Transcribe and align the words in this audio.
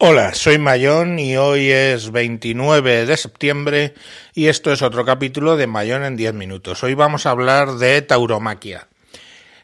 Hola, 0.00 0.32
soy 0.32 0.58
Mayón 0.58 1.18
y 1.18 1.36
hoy 1.36 1.72
es 1.72 2.12
29 2.12 3.04
de 3.04 3.16
septiembre 3.16 3.94
y 4.32 4.46
esto 4.46 4.70
es 4.70 4.80
otro 4.80 5.04
capítulo 5.04 5.56
de 5.56 5.66
Mayón 5.66 6.04
en 6.04 6.14
10 6.14 6.34
minutos. 6.34 6.84
Hoy 6.84 6.94
vamos 6.94 7.26
a 7.26 7.32
hablar 7.32 7.72
de 7.78 8.00
tauromaquia. 8.02 8.86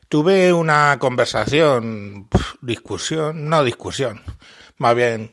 Tuve 0.09 0.53
una 0.53 0.97
conversación, 0.99 2.29
discusión, 2.63 3.49
no 3.49 3.63
discusión, 3.63 4.23
más 4.77 4.97
bien 4.97 5.31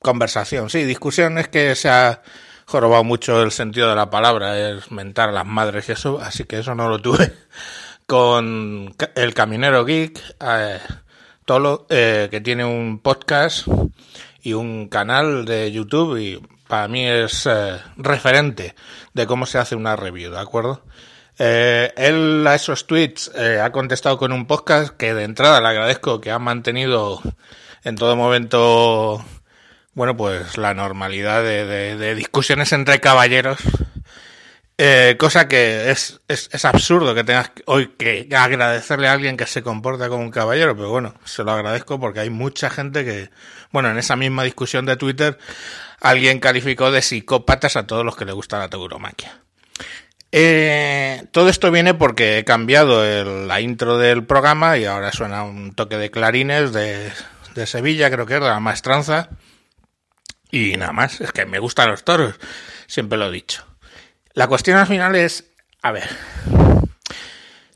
conversación. 0.00 0.68
Sí, 0.68 0.82
discusión 0.82 1.38
es 1.38 1.46
que 1.46 1.76
se 1.76 1.88
ha 1.88 2.20
jorobado 2.66 3.04
mucho 3.04 3.40
el 3.44 3.52
sentido 3.52 3.88
de 3.88 3.94
la 3.94 4.10
palabra, 4.10 4.58
es 4.58 4.90
mentar 4.90 5.28
a 5.28 5.32
las 5.32 5.46
madres 5.46 5.88
y 5.88 5.92
eso, 5.92 6.18
así 6.20 6.42
que 6.42 6.58
eso 6.58 6.74
no 6.74 6.88
lo 6.88 6.98
tuve. 6.98 7.32
Con 8.06 8.96
el 9.14 9.32
caminero 9.32 9.84
geek, 9.84 10.20
eh, 10.40 10.80
Tolo, 11.44 11.86
eh, 11.88 12.26
que 12.32 12.40
tiene 12.40 12.64
un 12.64 12.98
podcast 12.98 13.68
y 14.42 14.52
un 14.54 14.88
canal 14.88 15.44
de 15.44 15.70
YouTube 15.72 16.16
y 16.18 16.40
para 16.68 16.88
mí 16.88 17.06
es 17.06 17.46
eh, 17.46 17.78
referente 17.96 18.74
de 19.12 19.26
cómo 19.26 19.44
se 19.46 19.58
hace 19.58 19.74
una 19.74 19.96
review, 19.96 20.30
¿de 20.30 20.38
acuerdo? 20.38 20.82
Eh, 21.38 21.92
él 21.96 22.46
a 22.46 22.54
esos 22.54 22.86
tweets 22.86 23.30
eh, 23.34 23.60
ha 23.60 23.72
contestado 23.72 24.18
con 24.18 24.32
un 24.32 24.46
podcast 24.46 24.94
que 24.96 25.14
de 25.14 25.24
entrada 25.24 25.60
le 25.60 25.68
agradezco 25.68 26.20
que 26.20 26.30
ha 26.30 26.38
mantenido 26.38 27.20
en 27.82 27.96
todo 27.96 28.14
momento, 28.14 29.24
bueno, 29.94 30.16
pues 30.16 30.58
la 30.58 30.74
normalidad 30.74 31.42
de, 31.42 31.96
de, 31.96 32.14
discusiones 32.14 32.72
entre 32.72 33.00
caballeros. 33.00 33.58
Cosa 35.18 35.48
que 35.48 35.90
es, 35.90 36.20
es, 36.28 36.48
es, 36.52 36.64
absurdo 36.64 37.14
que 37.14 37.24
tengas 37.24 37.52
hoy 37.66 37.88
que 37.98 38.28
agradecerle 38.34 39.08
a 39.08 39.12
alguien 39.12 39.36
que 39.36 39.46
se 39.46 39.62
comporta 39.62 40.08
como 40.08 40.22
un 40.22 40.30
caballero, 40.30 40.74
pero 40.74 40.90
bueno, 40.90 41.14
se 41.24 41.44
lo 41.44 41.52
agradezco 41.52 42.00
porque 42.00 42.20
hay 42.20 42.30
mucha 42.30 42.70
gente 42.70 43.04
que, 43.04 43.30
bueno, 43.72 43.90
en 43.90 43.98
esa 43.98 44.16
misma 44.16 44.44
discusión 44.44 44.86
de 44.86 44.96
Twitter, 44.96 45.38
alguien 46.00 46.40
calificó 46.40 46.90
de 46.90 47.02
psicópatas 47.02 47.76
a 47.76 47.86
todos 47.86 48.04
los 48.04 48.16
que 48.16 48.24
le 48.24 48.32
gusta 48.32 48.58
la 48.58 48.68
tauromaquia. 48.68 49.40
Eh, 50.32 51.24
todo 51.32 51.48
esto 51.48 51.70
viene 51.70 51.94
porque 51.94 52.38
he 52.38 52.44
cambiado 52.44 53.04
el, 53.04 53.48
la 53.48 53.60
intro 53.60 53.98
del 53.98 54.24
programa 54.24 54.78
y 54.78 54.84
ahora 54.84 55.12
suena 55.12 55.42
un 55.42 55.74
toque 55.74 55.96
de 55.96 56.10
clarines 56.10 56.72
de, 56.72 57.12
de 57.54 57.66
Sevilla, 57.66 58.10
creo 58.10 58.26
que 58.26 58.34
es, 58.34 58.40
de 58.40 58.46
la 58.46 58.60
maestranza. 58.60 59.30
Y 60.50 60.76
nada 60.76 60.92
más, 60.92 61.20
es 61.20 61.32
que 61.32 61.46
me 61.46 61.58
gustan 61.58 61.90
los 61.90 62.04
toros, 62.04 62.36
siempre 62.86 63.18
lo 63.18 63.28
he 63.28 63.32
dicho. 63.32 63.69
La 64.32 64.46
cuestión 64.46 64.78
al 64.78 64.86
final 64.86 65.16
es, 65.16 65.44
a 65.82 65.90
ver, 65.90 66.08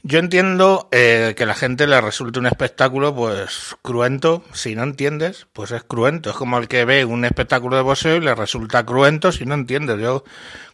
yo 0.06 0.19
entiendo 0.19 0.88
eh, 0.92 1.33
que 1.34 1.44
a 1.44 1.46
la 1.46 1.55
gente 1.55 1.86
le 1.86 1.98
resulte 1.98 2.38
un 2.38 2.46
espectáculo, 2.46 3.14
pues, 3.14 3.74
cruento. 3.80 4.44
Si 4.52 4.77
no 4.77 4.83
entiendes, 4.83 5.46
pues 5.55 5.70
es 5.70 5.83
cruento. 5.83 6.28
Es 6.28 6.36
como 6.36 6.58
el 6.58 6.69
que 6.69 6.84
ve 6.84 7.06
un 7.06 7.24
espectáculo 7.24 7.77
de 7.77 7.83
boxeo 7.83 8.16
y 8.16 8.20
le 8.20 8.34
resulta 8.34 8.84
cruento 8.84 9.33
si 9.33 9.46
no 9.46 9.55
entiendes. 9.55 9.98
Yo, 9.98 10.22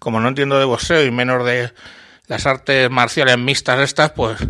como 0.00 0.19
no 0.19 0.27
entiendo 0.27 0.59
de 0.59 0.64
boxeo 0.64 1.05
y 1.05 1.12
menos 1.12 1.45
de 1.47 1.72
las 2.27 2.44
artes 2.44 2.91
marciales 2.91 3.39
mixtas 3.39 3.78
estas, 3.81 4.11
pues, 4.11 4.41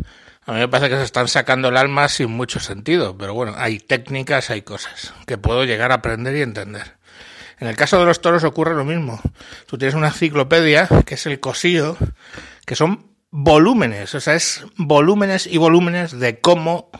a 0.47 0.53
mí 0.53 0.59
me 0.59 0.69
parece 0.69 0.89
que 0.89 0.97
se 0.97 1.05
están 1.05 1.28
sacando 1.28 1.69
el 1.69 1.77
alma 1.77 2.09
sin 2.09 2.31
mucho 2.31 2.59
sentido. 2.59 3.19
Pero 3.19 3.34
bueno, 3.34 3.53
hay 3.56 3.81
técnicas, 3.81 4.48
hay 4.48 4.62
cosas 4.62 5.12
que 5.27 5.37
puedo 5.37 5.65
llegar 5.65 5.92
a 5.92 5.97
aprender 5.97 6.34
y 6.37 6.41
entender. 6.41 7.00
En 7.61 7.69
el 7.69 7.77
caso 7.77 7.98
de 7.98 8.06
los 8.06 8.22
toros 8.22 8.42
ocurre 8.42 8.75
lo 8.75 8.84
mismo. 8.84 9.20
Tú 9.66 9.77
tienes 9.77 9.94
una 9.94 10.08
enciclopedia, 10.08 10.88
que 11.04 11.15
es 11.15 11.26
el 11.26 11.41
cosío, 11.41 11.97
que 12.65 12.75
son 12.75 13.10
volúmenes, 13.31 14.15
o 14.15 14.21
sea, 14.21 14.34
es 14.34 14.65
volúmenes 14.76 15.47
y 15.47 15.59
volúmenes 15.59 16.19
de 16.19 16.41
cómo 16.41 16.91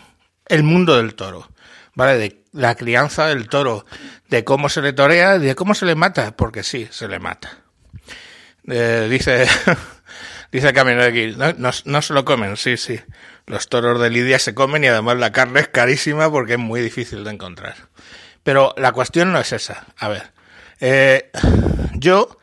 el 0.47 0.63
mundo 0.63 0.97
del 0.97 1.15
toro, 1.15 1.51
¿vale? 1.95 2.19
De 2.19 2.45
la 2.53 2.75
crianza 2.75 3.27
del 3.27 3.49
toro, 3.49 3.87
de 4.29 4.45
cómo 4.45 4.69
se 4.69 4.83
le 4.83 4.93
torea, 4.93 5.39
de 5.39 5.55
cómo 5.55 5.75
se 5.75 5.87
le 5.87 5.95
mata, 5.95 6.37
porque 6.37 6.63
sí, 6.63 6.89
se 6.91 7.09
le 7.09 7.19
mata. 7.19 7.59
Eh, 8.69 9.09
dice, 9.11 9.49
dice 10.53 10.73
Camino 10.73 11.03
de 11.03 11.09
aquí, 11.09 11.37
no, 11.37 11.53
no, 11.55 11.71
no, 11.85 12.03
se 12.03 12.13
lo 12.13 12.25
comen, 12.25 12.57
sí, 12.57 12.77
sí. 12.77 13.01
Los 13.47 13.69
toros 13.69 14.01
de 14.01 14.11
Lidia 14.11 14.39
se 14.39 14.55
comen 14.55 14.85
y 14.85 14.89
además 14.89 15.17
la 15.17 15.33
carne 15.33 15.61
es 15.61 15.69
carísima 15.69 16.31
porque 16.31 16.53
es 16.53 16.59
muy 16.59 16.81
difícil 16.81 17.25
de 17.25 17.31
encontrar. 17.31 17.75
Pero 18.43 18.75
la 18.77 18.93
cuestión 18.93 19.33
no 19.33 19.41
es 19.41 19.53
esa. 19.53 19.87
A 19.97 20.09
ver, 20.09 20.33
eh, 20.81 21.31
yo 21.95 22.41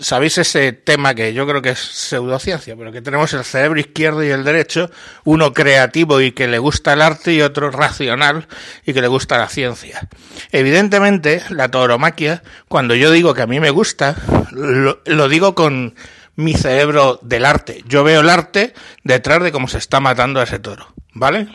sabéis 0.00 0.38
ese 0.38 0.72
tema 0.72 1.14
que 1.14 1.32
yo 1.34 1.46
creo 1.46 1.62
que 1.62 1.70
es 1.70 1.78
pseudociencia, 1.78 2.76
pero 2.76 2.92
que 2.92 3.02
tenemos 3.02 3.32
el 3.32 3.44
cerebro 3.44 3.80
izquierdo 3.80 4.22
y 4.22 4.28
el 4.28 4.44
derecho, 4.44 4.90
uno 5.24 5.52
creativo 5.52 6.20
y 6.20 6.32
que 6.32 6.48
le 6.48 6.58
gusta 6.58 6.92
el 6.92 7.02
arte 7.02 7.32
y 7.32 7.42
otro 7.42 7.70
racional 7.70 8.46
y 8.84 8.92
que 8.92 9.00
le 9.00 9.08
gusta 9.08 9.38
la 9.38 9.48
ciencia. 9.48 10.08
Evidentemente, 10.52 11.42
la 11.50 11.68
tauromaquia, 11.68 12.42
cuando 12.68 12.94
yo 12.94 13.10
digo 13.10 13.34
que 13.34 13.42
a 13.42 13.46
mí 13.46 13.60
me 13.60 13.70
gusta, 13.70 14.16
lo, 14.52 15.00
lo 15.04 15.28
digo 15.28 15.54
con 15.54 15.94
mi 16.36 16.54
cerebro 16.54 17.18
del 17.22 17.44
arte. 17.44 17.82
Yo 17.86 18.04
veo 18.04 18.20
el 18.20 18.30
arte 18.30 18.74
detrás 19.02 19.42
de 19.42 19.52
cómo 19.52 19.66
se 19.68 19.78
está 19.78 20.00
matando 20.00 20.40
a 20.40 20.44
ese 20.44 20.60
toro, 20.60 20.94
¿vale? 21.12 21.48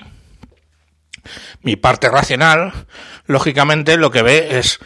Mi 1.61 1.77
parte 1.77 2.09
racional, 2.09 2.73
lógicamente, 3.25 3.95
lo 3.95 4.11
que 4.11 4.23
ve 4.23 4.59
es 4.59 4.79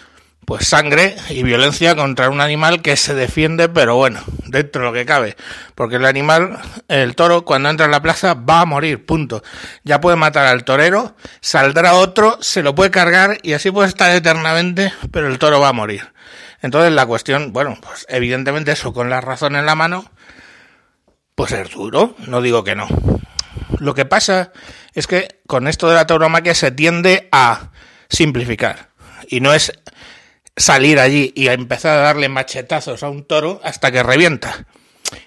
pues 0.45 0.67
sangre 0.67 1.15
y 1.29 1.43
violencia 1.43 1.95
contra 1.95 2.29
un 2.29 2.39
animal 2.39 2.81
que 2.81 2.95
se 2.95 3.13
defiende, 3.13 3.67
pero 3.67 3.97
bueno, 3.97 4.21
dentro 4.45 4.81
de 4.81 4.87
lo 4.87 4.93
que 4.93 5.05
cabe. 5.05 5.35
Porque 5.75 5.97
el 5.97 6.05
animal, 6.05 6.57
el 6.87 7.15
toro, 7.15 7.43
cuando 7.43 7.69
entra 7.69 7.85
en 7.85 7.91
la 7.91 8.01
plaza, 8.01 8.33
va 8.33 8.61
a 8.61 8.65
morir, 8.65 9.05
punto. 9.05 9.43
Ya 9.83 9.99
puede 9.99 10.15
matar 10.15 10.45
al 10.45 10.63
torero, 10.63 11.17
saldrá 11.41 11.95
otro, 11.95 12.37
se 12.41 12.63
lo 12.63 12.75
puede 12.75 12.91
cargar 12.91 13.39
y 13.43 13.53
así 13.53 13.71
puede 13.71 13.89
estar 13.89 14.15
eternamente, 14.15 14.93
pero 15.11 15.27
el 15.27 15.37
toro 15.37 15.59
va 15.59 15.69
a 15.69 15.73
morir. 15.73 16.13
Entonces 16.61 16.93
la 16.93 17.05
cuestión, 17.05 17.51
bueno, 17.51 17.77
pues 17.81 18.05
evidentemente 18.09 18.71
eso 18.71 18.93
con 18.93 19.09
la 19.09 19.21
razón 19.21 19.55
en 19.55 19.65
la 19.65 19.75
mano, 19.75 20.09
pues 21.35 21.51
es 21.51 21.69
duro, 21.69 22.15
no 22.25 22.41
digo 22.41 22.63
que 22.63 22.75
no. 22.75 22.87
Lo 23.79 23.93
que 23.93 24.05
pasa 24.05 24.51
es 24.93 25.07
que 25.07 25.41
con 25.45 25.67
esto 25.67 25.89
de 25.89 25.95
la 25.95 26.07
tauromaquia 26.07 26.55
se 26.55 26.71
tiende 26.71 27.27
a 27.31 27.71
simplificar. 28.09 28.89
Y 29.27 29.41
no 29.41 29.53
es 29.53 29.73
salir 30.57 30.99
allí 30.99 31.31
y 31.35 31.47
empezar 31.47 31.97
a 31.97 32.01
darle 32.01 32.27
machetazos 32.27 33.03
a 33.03 33.09
un 33.09 33.23
toro 33.23 33.61
hasta 33.63 33.91
que 33.91 34.03
revienta. 34.03 34.65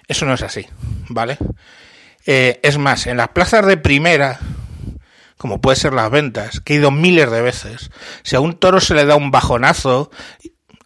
Eso 0.08 0.26
no 0.26 0.34
es 0.34 0.42
así, 0.42 0.66
¿vale? 1.08 1.38
Eh, 2.26 2.60
es 2.62 2.76
más, 2.76 3.06
en 3.06 3.16
las 3.16 3.28
plazas 3.28 3.64
de 3.64 3.76
primera, 3.76 4.38
como 5.38 5.60
puede 5.60 5.76
ser 5.76 5.94
las 5.94 6.10
ventas, 6.10 6.60
que 6.60 6.74
he 6.74 6.76
ido 6.76 6.90
miles 6.90 7.30
de 7.30 7.40
veces, 7.40 7.90
si 8.22 8.36
a 8.36 8.40
un 8.40 8.58
toro 8.58 8.80
se 8.80 8.94
le 8.94 9.06
da 9.06 9.16
un 9.16 9.30
bajonazo, 9.30 10.10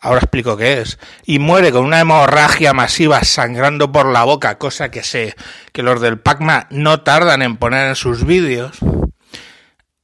ahora 0.01 0.21
explico 0.21 0.57
qué 0.57 0.81
es, 0.81 0.99
y 1.25 1.39
muere 1.39 1.73
con 1.73 1.85
una 1.85 1.99
hemorragia 1.99 2.73
masiva 2.73 3.25
sangrando 3.25 3.91
por 3.91 4.07
la 4.07 4.25
boca, 4.25 4.59
cosa 4.59 4.91
que 4.91 5.03
sé 5.03 5.35
que 5.73 5.83
los 5.83 6.01
del 6.01 6.21
Pacma 6.21 6.69
no 6.71 7.01
tardan 7.01 7.43
en 7.43 7.57
poner 7.57 7.89
en 7.89 7.97
sus 7.97 8.25
vídeos, 8.25 8.79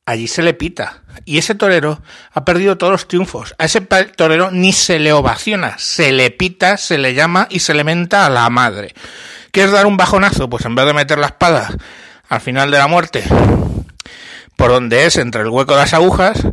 allí 0.07 0.27
se 0.27 0.43
le 0.43 0.55
pita. 0.55 1.03
Y 1.25 1.39
ese 1.39 1.55
torero 1.55 2.03
ha 2.33 2.45
perdido 2.45 2.79
todos 2.79 2.93
los 2.93 3.09
triunfos. 3.09 3.55
A 3.59 3.65
ese 3.65 3.81
torero 3.81 4.51
ni 4.51 4.73
se 4.73 4.99
le 4.99 5.13
ovaciona, 5.13 5.79
se 5.79 6.13
le 6.13 6.31
pita, 6.31 6.77
se 6.77 6.99
le 6.99 7.15
llama 7.15 7.47
y 7.51 7.61
se 7.61 7.75
le 7.75 7.85
menta 7.85 8.27
a 8.27 8.31
la 8.31 8.49
madre. 8.51 8.95
¿Quieres 9.53 9.73
dar 9.73 9.87
un 9.87 9.97
bajonazo? 9.97 10.49
Pues 10.49 10.65
en 10.65 10.75
vez 10.75 10.87
de 10.87 10.93
meter 10.93 11.19
la 11.19 11.27
espada 11.27 11.71
al 12.29 12.41
final 12.41 12.71
de 12.71 12.79
la 12.79 12.87
muerte, 12.87 13.25
por 14.57 14.71
donde 14.71 15.07
es, 15.07 15.17
entre 15.17 15.43
el 15.43 15.49
hueco 15.49 15.75
de 15.75 15.81
las 15.81 15.95
agujas, 15.95 16.47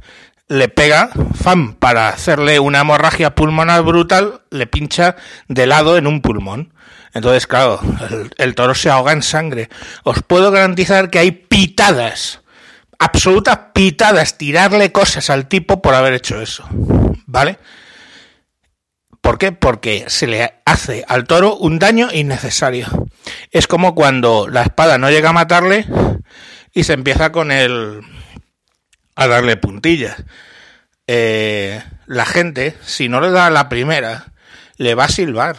le 0.47 0.69
pega, 0.69 1.09
fan, 1.35 1.73
para 1.73 2.09
hacerle 2.09 2.59
una 2.59 2.81
hemorragia 2.81 3.35
pulmonar 3.35 3.83
brutal, 3.83 4.41
le 4.49 4.65
pincha 4.65 5.15
de 5.47 5.67
lado 5.67 5.97
en 5.97 6.07
un 6.07 6.21
pulmón. 6.21 6.73
Entonces, 7.13 7.47
claro, 7.47 7.79
el, 8.09 8.31
el 8.37 8.55
toro 8.55 8.73
se 8.73 8.89
ahoga 8.89 9.11
en 9.11 9.21
sangre. 9.21 9.69
Os 10.03 10.23
puedo 10.23 10.51
garantizar 10.51 11.09
que 11.09 11.19
hay 11.19 11.31
pitadas 11.31 12.41
absolutas 12.99 13.59
pitadas, 13.73 14.37
tirarle 14.37 14.91
cosas 14.91 15.29
al 15.29 15.47
tipo 15.47 15.81
por 15.81 15.93
haber 15.93 16.13
hecho 16.13 16.41
eso. 16.41 16.67
¿Vale? 17.25 17.57
¿Por 19.21 19.37
qué? 19.37 19.51
Porque 19.51 20.05
se 20.07 20.27
le 20.27 20.61
hace 20.65 21.03
al 21.07 21.25
toro 21.25 21.57
un 21.57 21.79
daño 21.79 22.09
innecesario. 22.13 22.87
Es 23.51 23.67
como 23.67 23.93
cuando 23.93 24.47
la 24.47 24.63
espada 24.63 24.97
no 24.97 25.09
llega 25.09 25.29
a 25.29 25.33
matarle 25.33 25.85
y 26.73 26.83
se 26.83 26.93
empieza 26.93 27.31
con 27.31 27.51
el... 27.51 28.01
a 29.15 29.27
darle 29.27 29.57
puntillas. 29.57 30.15
Eh, 31.07 31.83
la 32.05 32.25
gente, 32.25 32.77
si 32.85 33.09
no 33.09 33.19
le 33.19 33.31
da 33.31 33.49
la 33.49 33.67
primera, 33.67 34.31
le 34.77 34.95
va 34.95 35.05
a 35.05 35.09
silbar. 35.09 35.57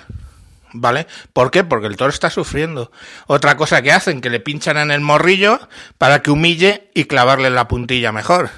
¿Vale? 0.72 1.06
¿Por 1.32 1.50
qué? 1.50 1.64
Porque 1.64 1.86
el 1.86 1.96
toro 1.96 2.10
está 2.10 2.30
sufriendo. 2.30 2.90
Otra 3.26 3.56
cosa 3.56 3.82
que 3.82 3.92
hacen, 3.92 4.20
que 4.20 4.30
le 4.30 4.40
pinchan 4.40 4.76
en 4.76 4.90
el 4.90 5.00
morrillo 5.00 5.60
para 5.96 6.22
que 6.22 6.30
humille 6.30 6.90
y 6.94 7.04
clavarle 7.04 7.50
la 7.50 7.68
puntilla 7.68 8.12
mejor. 8.12 8.50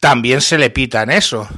También 0.00 0.40
se 0.40 0.58
le 0.58 0.70
pita 0.70 1.02
en 1.02 1.10
eso. 1.10 1.48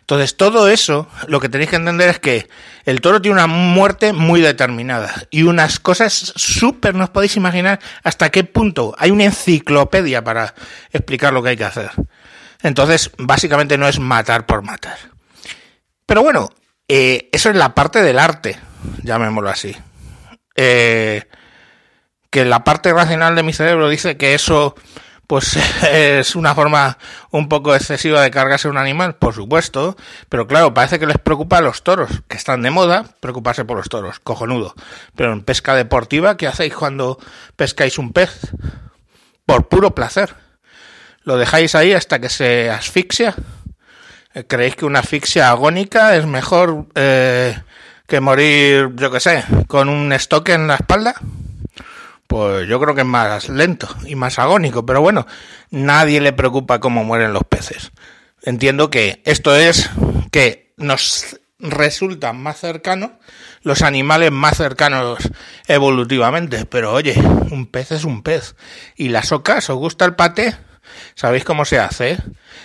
Entonces, 0.00 0.36
todo 0.36 0.68
eso, 0.68 1.08
lo 1.26 1.40
que 1.40 1.48
tenéis 1.48 1.70
que 1.70 1.76
entender 1.76 2.08
es 2.08 2.18
que 2.18 2.48
el 2.84 3.00
toro 3.00 3.20
tiene 3.20 3.34
una 3.34 3.46
muerte 3.46 4.12
muy 4.12 4.40
determinada 4.40 5.12
y 5.30 5.42
unas 5.42 5.78
cosas 5.78 6.32
súper, 6.36 6.94
no 6.94 7.04
os 7.04 7.10
podéis 7.10 7.36
imaginar 7.36 7.80
hasta 8.02 8.30
qué 8.30 8.44
punto. 8.44 8.94
Hay 8.98 9.10
una 9.10 9.24
enciclopedia 9.24 10.22
para 10.24 10.54
explicar 10.92 11.32
lo 11.32 11.42
que 11.42 11.50
hay 11.50 11.56
que 11.56 11.64
hacer. 11.64 11.90
Entonces, 12.62 13.10
básicamente 13.18 13.78
no 13.78 13.88
es 13.88 13.98
matar 13.98 14.46
por 14.46 14.62
matar. 14.62 14.98
Pero 16.06 16.22
bueno, 16.22 16.50
eh, 16.92 17.28
eso 17.30 17.50
es 17.50 17.56
la 17.56 17.72
parte 17.72 18.02
del 18.02 18.18
arte, 18.18 18.58
llamémoslo 19.04 19.48
así. 19.48 19.76
Eh, 20.56 21.22
que 22.30 22.44
la 22.44 22.64
parte 22.64 22.92
racional 22.92 23.36
de 23.36 23.44
mi 23.44 23.52
cerebro 23.52 23.88
dice 23.88 24.16
que 24.16 24.34
eso 24.34 24.74
pues 25.28 25.56
es 25.92 26.34
una 26.34 26.56
forma 26.56 26.98
un 27.30 27.48
poco 27.48 27.76
excesiva 27.76 28.20
de 28.22 28.32
cargarse 28.32 28.68
un 28.68 28.76
animal, 28.76 29.14
por 29.14 29.34
supuesto, 29.34 29.96
pero 30.28 30.48
claro, 30.48 30.74
parece 30.74 30.98
que 30.98 31.06
les 31.06 31.18
preocupa 31.18 31.58
a 31.58 31.60
los 31.60 31.84
toros, 31.84 32.10
que 32.26 32.36
están 32.36 32.62
de 32.62 32.72
moda, 32.72 33.04
preocuparse 33.20 33.64
por 33.64 33.76
los 33.76 33.88
toros, 33.88 34.18
cojonudo. 34.18 34.74
Pero 35.14 35.32
en 35.32 35.42
pesca 35.42 35.76
deportiva, 35.76 36.36
¿qué 36.36 36.48
hacéis 36.48 36.74
cuando 36.74 37.20
pescáis 37.54 37.98
un 37.98 38.12
pez? 38.12 38.36
Por 39.46 39.68
puro 39.68 39.94
placer. 39.94 40.34
¿Lo 41.22 41.36
dejáis 41.36 41.76
ahí 41.76 41.92
hasta 41.92 42.18
que 42.18 42.30
se 42.30 42.68
asfixia? 42.68 43.36
Eh, 44.34 44.44
¿Creéis 44.46 44.76
que 44.76 44.84
una 44.84 45.00
asfixia 45.00 45.50
agónica 45.50 46.16
es 46.16 46.26
mejor 46.26 46.86
eh, 46.94 47.58
que 48.06 48.20
morir, 48.20 48.90
yo 48.94 49.10
qué 49.10 49.20
sé, 49.20 49.44
con 49.66 49.88
un 49.88 50.12
estoque 50.12 50.52
en 50.52 50.66
la 50.66 50.76
espalda? 50.76 51.14
pues 52.30 52.68
yo 52.68 52.78
creo 52.78 52.94
que 52.94 53.00
es 53.00 53.06
más 53.08 53.48
lento 53.48 53.88
y 54.06 54.14
más 54.14 54.38
agónico, 54.38 54.86
pero 54.86 55.00
bueno, 55.00 55.26
nadie 55.70 56.20
le 56.20 56.32
preocupa 56.32 56.78
cómo 56.78 57.02
mueren 57.02 57.32
los 57.32 57.42
peces. 57.42 57.90
Entiendo 58.42 58.88
que 58.88 59.20
esto 59.24 59.56
es 59.56 59.90
que 60.30 60.72
nos 60.76 61.40
resultan 61.58 62.40
más 62.40 62.60
cercanos 62.60 63.10
los 63.62 63.82
animales 63.82 64.30
más 64.30 64.58
cercanos 64.58 65.18
evolutivamente, 65.66 66.66
pero 66.66 66.92
oye, 66.92 67.14
un 67.50 67.66
pez 67.66 67.90
es 67.90 68.04
un 68.04 68.22
pez. 68.22 68.54
¿Y 68.94 69.08
las 69.08 69.32
ocas? 69.32 69.68
¿Os 69.68 69.76
gusta 69.76 70.04
el 70.04 70.14
paté? 70.14 70.56
¿Sabéis 71.14 71.44
cómo 71.44 71.64
se 71.64 71.78
hace? 71.78 72.18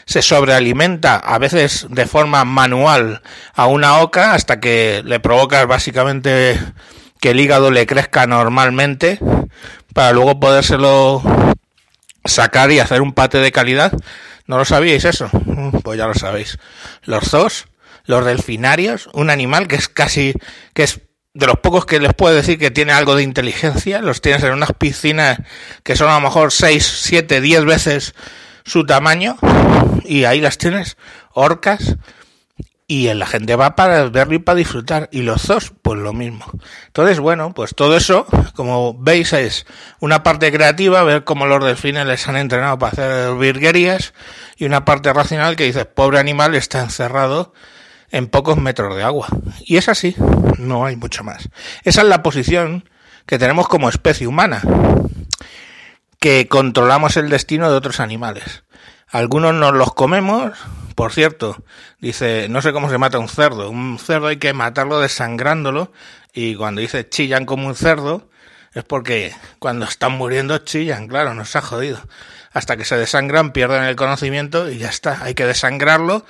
Se 0.05 0.21
sobrealimenta 0.21 1.15
a 1.15 1.37
veces 1.39 1.87
de 1.89 2.05
forma 2.05 2.45
manual 2.45 3.21
a 3.53 3.67
una 3.67 3.99
oca 3.99 4.33
hasta 4.33 4.59
que 4.59 5.01
le 5.05 5.19
provocas 5.19 5.67
básicamente 5.67 6.59
que 7.19 7.31
el 7.31 7.39
hígado 7.39 7.71
le 7.71 7.85
crezca 7.85 8.27
normalmente 8.27 9.19
para 9.93 10.11
luego 10.11 10.39
podérselo 10.39 11.23
sacar 12.25 12.71
y 12.71 12.79
hacer 12.79 13.01
un 13.01 13.13
pate 13.13 13.39
de 13.39 13.51
calidad. 13.51 13.93
¿No 14.47 14.57
lo 14.57 14.65
sabíais 14.65 15.05
eso? 15.05 15.29
Mm, 15.33 15.79
pues 15.79 15.97
ya 15.97 16.07
lo 16.07 16.13
sabéis. 16.13 16.57
Los 17.03 17.29
zoos, 17.29 17.67
los 18.05 18.25
delfinarios, 18.25 19.09
un 19.13 19.29
animal 19.29 19.67
que 19.67 19.75
es 19.75 19.89
casi, 19.89 20.33
que 20.73 20.83
es 20.83 21.01
de 21.35 21.47
los 21.47 21.59
pocos 21.59 21.85
que 21.85 21.99
les 21.99 22.13
puedo 22.13 22.33
decir 22.33 22.57
que 22.57 22.71
tiene 22.71 22.93
algo 22.93 23.13
de 23.13 23.21
inteligencia, 23.21 24.01
los 24.01 24.21
tienes 24.21 24.41
en 24.43 24.53
unas 24.53 24.71
piscinas 24.71 25.37
que 25.83 25.97
son 25.97 26.09
a 26.09 26.15
lo 26.15 26.21
mejor 26.21 26.51
6, 26.51 26.99
7, 27.03 27.41
10 27.41 27.65
veces 27.65 28.15
su 28.63 28.85
tamaño 28.85 29.35
y 30.05 30.23
ahí 30.23 30.39
las 30.39 30.57
tienes, 30.57 30.97
orcas, 31.33 31.97
y 32.87 33.11
la 33.13 33.25
gente 33.25 33.55
va 33.55 33.75
para 33.75 34.09
verlo 34.09 34.35
y 34.35 34.39
para 34.39 34.57
disfrutar. 34.57 35.09
Y 35.11 35.23
los 35.23 35.41
zoos, 35.41 35.73
pues 35.81 35.99
lo 35.99 36.13
mismo. 36.13 36.45
Entonces, 36.87 37.19
bueno, 37.19 37.53
pues 37.53 37.73
todo 37.75 37.97
eso, 37.97 38.27
como 38.55 38.95
veis, 38.97 39.33
es 39.33 39.65
una 39.99 40.23
parte 40.23 40.51
creativa, 40.51 41.03
ver 41.03 41.23
cómo 41.23 41.47
los 41.47 41.65
delfines 41.65 42.05
les 42.05 42.27
han 42.27 42.37
entrenado 42.37 42.77
para 42.77 42.91
hacer 42.91 43.35
virguerías, 43.35 44.13
y 44.55 44.65
una 44.65 44.85
parte 44.85 45.11
racional 45.11 45.55
que 45.55 45.65
dice, 45.65 45.85
pobre 45.85 46.19
animal 46.19 46.55
está 46.55 46.81
encerrado 46.81 47.53
en 48.11 48.27
pocos 48.27 48.57
metros 48.57 48.95
de 48.95 49.03
agua. 49.03 49.27
Y 49.61 49.77
es 49.77 49.89
así, 49.89 50.15
no 50.57 50.85
hay 50.85 50.95
mucho 50.95 51.23
más. 51.23 51.49
Esa 51.83 52.01
es 52.01 52.07
la 52.07 52.23
posición 52.23 52.89
que 53.25 53.39
tenemos 53.39 53.67
como 53.67 53.89
especie 53.89 54.27
humana, 54.27 54.61
que 56.19 56.47
controlamos 56.47 57.17
el 57.17 57.29
destino 57.29 57.69
de 57.69 57.77
otros 57.77 57.99
animales. 57.99 58.63
Algunos 59.09 59.53
nos 59.53 59.73
los 59.73 59.93
comemos, 59.93 60.57
por 60.95 61.13
cierto, 61.13 61.63
dice, 61.99 62.47
no 62.49 62.61
sé 62.61 62.73
cómo 62.73 62.89
se 62.89 62.97
mata 62.97 63.19
un 63.19 63.29
cerdo. 63.29 63.69
Un 63.69 63.99
cerdo 63.99 64.27
hay 64.27 64.37
que 64.37 64.53
matarlo 64.53 64.99
desangrándolo 64.99 65.91
y 66.33 66.55
cuando 66.55 66.81
dice 66.81 67.07
chillan 67.07 67.45
como 67.45 67.67
un 67.67 67.75
cerdo 67.75 68.29
es 68.73 68.83
porque 68.83 69.33
cuando 69.59 69.85
están 69.85 70.11
muriendo 70.11 70.57
chillan, 70.57 71.07
claro, 71.07 71.33
nos 71.33 71.55
ha 71.55 71.61
jodido. 71.61 71.99
Hasta 72.51 72.75
que 72.75 72.85
se 72.85 72.97
desangran, 72.97 73.51
pierden 73.51 73.83
el 73.83 73.95
conocimiento 73.95 74.69
y 74.69 74.77
ya 74.77 74.89
está. 74.89 75.23
Hay 75.23 75.33
que 75.33 75.45
desangrarlo 75.45 76.25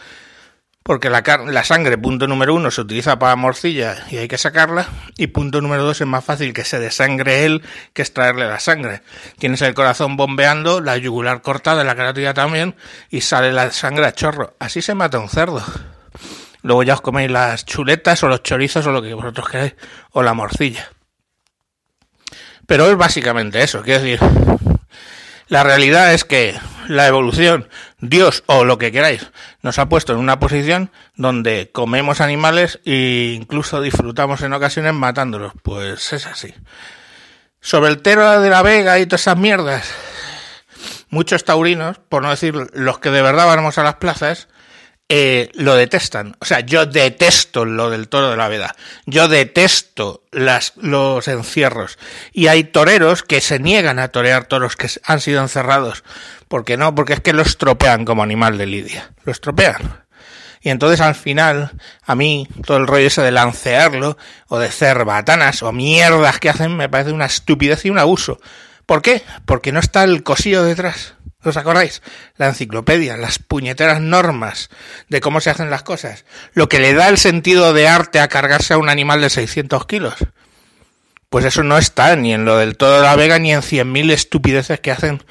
porque 0.88 1.10
la, 1.10 1.24
la 1.48 1.64
sangre, 1.64 1.98
punto 1.98 2.28
número 2.28 2.54
uno, 2.54 2.70
se 2.70 2.80
utiliza 2.80 3.18
para 3.18 3.36
morcilla 3.36 4.06
y 4.12 4.18
hay 4.18 4.28
que 4.28 4.38
sacarla, 4.38 4.88
y 5.18 5.26
punto 5.26 5.60
número 5.60 5.84
dos, 5.84 6.00
es 6.00 6.06
más 6.06 6.24
fácil 6.24 6.54
que 6.54 6.64
se 6.64 6.80
desangre 6.80 7.44
él 7.44 7.64
que 7.94 8.04
extraerle 8.04 8.48
la 8.48 8.60
sangre. 8.60 9.02
Tienes 9.40 9.64
el 9.64 9.74
corazón 9.74 10.16
bombeando, 10.16 10.82
la 10.82 10.96
yugular 10.98 11.42
cortada, 11.42 11.84
la 11.84 11.96
carótida 11.96 12.36
también, 12.36 12.76
y 13.10 13.22
sale 13.22 13.52
la 13.52 13.72
sangre 13.72 14.06
a 14.06 14.12
chorro. 14.12 14.56
Así 14.60 14.84
se 14.84 14.94
mata 14.94 15.18
un 15.18 15.28
cerdo. 15.28 15.64
Luego 16.62 16.84
ya 16.84 16.94
os 16.94 17.02
coméis 17.02 17.32
las 17.32 17.66
chuletas 17.66 18.22
o 18.22 18.28
los 18.28 18.44
chorizos 18.44 18.86
o 18.86 18.92
lo 18.92 19.02
que 19.02 19.16
vosotros 19.16 19.50
queráis, 19.50 19.74
o 20.12 20.22
la 20.22 20.36
morcilla. 20.36 20.92
Pero 22.68 22.92
es 22.92 22.96
básicamente 22.96 23.64
eso, 23.64 23.82
quiero 23.82 24.04
decir, 24.04 24.20
la 25.48 25.64
realidad 25.64 26.14
es 26.14 26.26
que 26.26 26.56
la 26.88 27.08
evolución, 27.08 27.70
Dios 28.00 28.44
o 28.46 28.64
lo 28.64 28.78
que 28.78 28.92
queráis, 28.92 29.32
nos 29.62 29.80
ha 29.80 29.90
puesto 29.90 30.14
en 30.14 30.20
una 30.20 30.40
posición 30.40 30.92
donde 31.16 31.70
comemos 31.72 32.22
animales 32.22 32.80
e 32.86 33.34
incluso 33.36 33.82
disfrutamos 33.82 34.42
en 34.42 34.54
ocasiones 34.54 34.94
matándolos. 34.94 35.54
Pues 35.64 36.14
es 36.14 36.26
así. 36.26 36.54
Sobre 37.62 37.90
el 37.90 38.02
Tero 38.02 38.42
de 38.42 38.50
la 38.50 38.62
Vega 38.62 39.00
y 39.00 39.06
todas 39.06 39.22
esas 39.22 39.38
mierdas, 39.38 39.92
muchos 41.10 41.44
taurinos, 41.44 41.98
por 42.10 42.24
no 42.24 42.30
decir 42.30 42.54
los 42.74 43.00
que 43.00 43.10
de 43.10 43.22
verdad 43.22 43.48
vamos 43.48 43.78
a 43.78 43.84
las 43.84 43.96
plazas, 43.96 44.48
eh, 45.07 45.52
lo 45.54 45.75
detestan. 45.75 46.36
O 46.40 46.46
sea, 46.46 46.62
yo 46.62 46.86
detesto 46.86 47.66
lo 47.66 47.90
del 47.90 48.07
toro 48.07 48.31
de 48.31 48.38
la 48.38 48.48
veda. 48.48 48.75
Yo 49.06 49.28
detesto 49.28 50.24
las, 50.31 50.74
los 50.78 51.28
encierros. 51.28 52.00
Y 52.34 52.48
hay 52.48 52.63
toreros 52.63 53.24
que 53.24 53.42
se 53.42 53.60
niegan 53.60 54.00
a 54.00 54.07
torear 54.07 54.46
toros 54.46 54.75
que 54.75 54.90
han 55.04 55.22
sido 55.22 55.42
encerrados. 55.42 56.04
¿Por 56.48 56.66
qué 56.66 56.78
no? 56.78 56.96
Porque 56.96 57.13
es 57.13 57.19
que 57.22 57.34
los 57.34 57.48
estropean 57.48 58.06
como 58.06 58.24
animal 58.24 58.57
de 58.57 58.66
lidia. 58.66 59.12
Lo 59.24 59.31
estropean. 59.31 60.06
Y 60.62 60.70
entonces 60.70 61.00
al 61.01 61.13
final, 61.13 61.72
a 62.03 62.15
mí, 62.15 62.48
todo 62.65 62.77
el 62.77 62.88
rollo 62.88 63.06
ese 63.06 63.22
de 63.22 63.32
lancearlo, 63.32 64.18
o 64.48 64.58
de 64.58 64.72
batanas 65.06 65.62
o 65.62 65.72
mierdas 65.72 66.39
que 66.39 66.50
hacen, 66.50 66.75
me 66.75 66.89
parece 66.89 67.12
una 67.12 67.25
estupidez 67.25 67.86
y 67.86 67.91
un 67.91 68.00
abuso. 68.00 68.39
¿Por 68.88 69.03
qué? 69.03 69.24
Porque 69.46 69.72
no 69.72 69.80
está 69.80 70.03
el 70.03 70.24
cosillo 70.24 70.63
detrás. 70.63 71.14
¿Os 71.46 71.58
acordáis? 71.58 72.02
La 72.38 72.48
enciclopedia, 72.48 73.18
las 73.18 73.40
puñeteras 73.40 74.02
normas 74.02 74.70
de 75.10 75.22
cómo 75.22 75.42
se 75.42 75.52
hacen 75.52 75.70
las 75.70 75.84
cosas. 75.84 76.25
Lo 76.54 76.68
que 76.68 76.80
le 76.80 76.94
da 76.94 77.08
el 77.08 77.18
sentido 77.18 77.74
de 77.74 77.88
arte 77.88 78.20
a 78.20 78.28
cargarse 78.28 78.74
a 78.74 78.78
un 78.78 78.90
animal 78.90 79.22
de 79.22 79.30
600 79.30 79.86
kilos. 79.86 80.16
Pues 81.30 81.46
eso 81.46 81.64
no 81.64 81.78
está 81.78 82.16
ni 82.16 82.34
en 82.34 82.46
lo 82.46 82.58
del 82.58 82.78
todo 82.78 82.96
de 82.96 83.04
la 83.04 83.16
Vega 83.16 83.40
ni 83.40 83.54
en 83.54 83.62
100.000 83.62 84.12
estupideces 84.12 84.80
que 84.80 84.92
hacen 84.92 85.24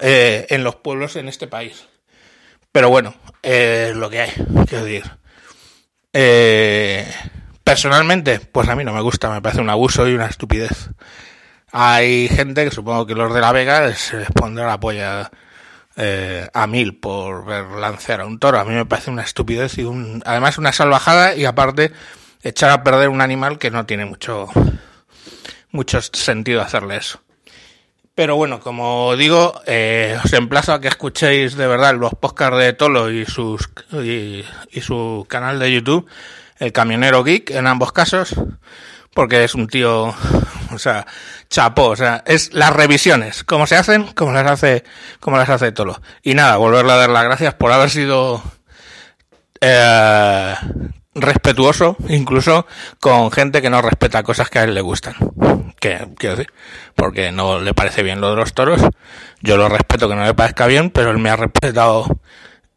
eh, 0.00 0.46
en 0.48 0.64
los 0.64 0.76
pueblos 0.76 1.16
en 1.16 1.28
este 1.28 1.46
país. 1.46 1.86
Pero 2.72 2.90
bueno, 2.90 3.14
es 3.42 3.94
lo 3.94 4.10
que 4.10 4.20
hay, 4.20 4.32
quiero 4.66 4.84
decir. 4.84 5.04
Eh, 6.12 7.06
personalmente, 7.62 8.40
pues 8.40 8.68
a 8.68 8.76
mí 8.76 8.84
no 8.84 8.92
me 8.92 9.00
gusta, 9.00 9.30
me 9.30 9.42
parece 9.42 9.60
un 9.60 9.70
abuso 9.70 10.08
y 10.08 10.14
una 10.14 10.26
estupidez. 10.26 10.90
Hay 11.72 12.28
gente 12.28 12.64
que 12.64 12.70
supongo 12.70 13.06
que 13.06 13.14
los 13.14 13.34
de 13.34 13.40
la 13.40 13.52
Vega 13.52 13.92
se 13.94 14.18
les 14.18 14.30
pondrá 14.30 14.66
la 14.66 14.80
polla 14.80 15.30
eh, 15.96 16.48
a 16.52 16.66
mil 16.66 16.98
por 16.98 17.44
ver 17.44 17.64
lanzar 17.66 18.20
a 18.20 18.26
un 18.26 18.38
toro. 18.38 18.58
A 18.58 18.64
mí 18.64 18.74
me 18.74 18.86
parece 18.86 19.10
una 19.10 19.22
estupidez 19.22 19.78
y 19.78 19.84
un, 19.84 20.22
además 20.24 20.58
una 20.58 20.72
salvajada 20.72 21.34
y 21.34 21.44
aparte 21.44 21.92
echar 22.42 22.70
a 22.70 22.84
perder 22.84 23.08
un 23.08 23.20
animal 23.20 23.58
que 23.58 23.70
no 23.70 23.84
tiene 23.84 24.04
mucho, 24.04 24.48
mucho 25.72 26.00
sentido 26.00 26.62
hacerle 26.62 26.98
eso. 26.98 27.20
Pero 28.14 28.36
bueno, 28.36 28.60
como 28.60 29.14
digo, 29.16 29.60
eh, 29.66 30.18
os 30.24 30.32
emplazo 30.32 30.72
a 30.72 30.80
que 30.80 30.88
escuchéis 30.88 31.56
de 31.56 31.66
verdad 31.66 31.94
los 31.96 32.14
podcasts 32.14 32.58
de 32.58 32.72
Tolo 32.72 33.10
y, 33.10 33.26
sus, 33.26 33.68
y 33.92 34.80
su 34.80 35.26
canal 35.28 35.58
de 35.58 35.72
YouTube, 35.72 36.06
El 36.58 36.72
Camionero 36.72 37.24
Geek, 37.24 37.50
en 37.50 37.66
ambos 37.66 37.92
casos 37.92 38.34
porque 39.16 39.44
es 39.44 39.54
un 39.54 39.66
tío, 39.66 40.14
o 40.72 40.78
sea, 40.78 41.06
chapó, 41.48 41.88
o 41.88 41.96
sea, 41.96 42.22
es 42.26 42.52
las 42.52 42.72
revisiones, 42.72 43.44
como 43.44 43.66
se 43.66 43.76
hacen, 43.76 44.04
como 44.14 44.32
las 44.32 44.50
hace, 44.50 44.84
como 45.20 45.36
las 45.36 45.48
hace 45.48 45.72
Tolo. 45.72 46.00
Y 46.22 46.34
nada, 46.34 46.56
volverle 46.56 46.92
a 46.92 46.96
dar 46.96 47.10
las 47.10 47.24
gracias 47.24 47.54
por 47.54 47.72
haber 47.72 47.90
sido 47.90 48.42
eh, 49.60 50.54
respetuoso, 51.14 51.96
incluso 52.08 52.66
con 53.00 53.30
gente 53.30 53.62
que 53.62 53.70
no 53.70 53.82
respeta 53.82 54.22
cosas 54.22 54.50
que 54.50 54.58
a 54.58 54.64
él 54.64 54.74
le 54.74 54.80
gustan. 54.80 55.14
Que, 55.80 56.08
quiero 56.18 56.36
decir, 56.36 56.52
porque 56.94 57.32
no 57.32 57.60
le 57.60 57.74
parece 57.74 58.02
bien 58.02 58.20
lo 58.20 58.30
de 58.30 58.36
los 58.36 58.54
toros. 58.54 58.80
Yo 59.40 59.56
lo 59.56 59.68
respeto 59.68 60.08
que 60.08 60.14
no 60.14 60.24
le 60.24 60.34
parezca 60.34 60.66
bien, 60.66 60.90
pero 60.90 61.10
él 61.10 61.18
me 61.18 61.30
ha 61.30 61.36
respetado 61.36 62.06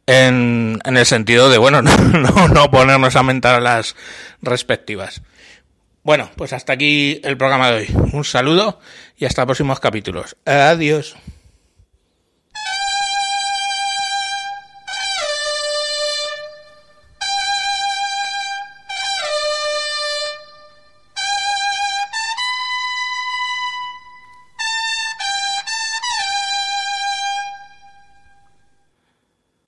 en, 0.06 0.80
el 0.84 1.06
sentido 1.06 1.50
de, 1.50 1.58
bueno, 1.58 1.82
no, 1.82 1.96
no, 1.98 2.48
no 2.48 2.72
ponernos 2.72 3.16
a 3.16 3.24
mentar 3.24 3.62
las 3.62 3.96
respectivas. 4.42 5.22
Bueno, 6.10 6.28
pues 6.36 6.54
hasta 6.54 6.74
aquí 6.74 7.22
el 7.24 7.38
programa 7.38 7.70
de 7.70 7.78
hoy. 7.82 7.88
Un 8.14 8.24
saludo 8.24 8.80
y 9.16 9.26
hasta 9.26 9.46
próximos 9.46 9.80
capítulos. 9.80 10.38
Adiós. 10.44 11.16